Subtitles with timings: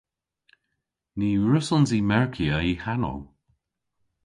[1.17, 3.19] Ny wrussons i merkya y hanow.